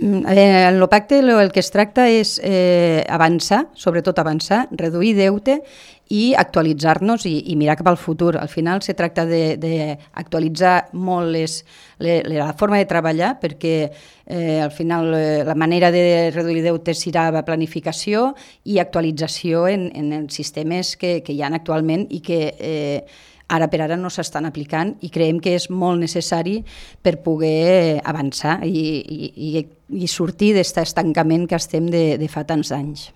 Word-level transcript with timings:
Mm, 0.00 0.26
eh, 0.26 0.68
en 0.68 0.74
el 0.74 0.88
pacte 0.88 1.18
el 1.20 1.52
que 1.52 1.60
es 1.60 1.70
tracta 1.70 2.08
és 2.08 2.38
eh, 2.42 3.04
avançar, 3.08 3.66
sobretot 3.76 4.18
avançar, 4.18 4.66
reduir 4.72 5.12
deute 5.18 5.60
i 6.10 6.34
actualitzar-nos 6.34 7.24
i, 7.30 7.36
i 7.52 7.56
mirar 7.56 7.76
cap 7.78 7.88
al 7.92 7.96
futur. 7.96 8.34
Al 8.36 8.50
final 8.50 8.82
se 8.82 8.96
tracta 8.98 9.22
d'actualitzar 9.30 10.90
molt 10.98 11.30
les, 11.30 11.60
les, 12.02 12.26
la 12.26 12.50
forma 12.58 12.80
de 12.80 12.88
treballar 12.90 13.36
perquè 13.38 13.74
eh, 13.86 14.58
al 14.58 14.74
final 14.74 15.14
eh, 15.14 15.44
la 15.46 15.54
manera 15.54 15.92
de 15.94 16.32
reduir 16.34 16.64
deutes 16.66 17.04
serà 17.06 17.28
la 17.30 17.44
planificació 17.46 18.32
i 18.66 18.80
actualització 18.82 19.68
en, 19.70 19.86
en 19.94 20.10
els 20.18 20.34
sistemes 20.34 20.96
que, 20.98 21.20
que 21.22 21.36
hi 21.36 21.44
ha 21.46 21.52
actualment 21.54 22.08
i 22.10 22.18
que 22.26 22.40
eh, 22.58 23.06
ara 23.50 23.70
per 23.70 23.84
ara 23.86 23.98
no 23.98 24.10
s'estan 24.10 24.50
aplicant 24.50 24.96
i 25.06 25.12
creiem 25.14 25.38
que 25.42 25.54
és 25.58 25.68
molt 25.70 26.02
necessari 26.02 26.58
per 27.02 27.20
poder 27.22 28.00
avançar 28.02 28.60
i, 28.66 28.84
i, 28.98 29.30
i, 29.54 29.64
i 30.02 30.10
sortir 30.10 30.56
d'aquest 30.58 30.82
estancament 30.82 31.46
que 31.46 31.58
estem 31.58 31.86
de, 31.90 32.04
de 32.18 32.30
fa 32.30 32.46
tants 32.46 32.74
anys. 32.74 33.10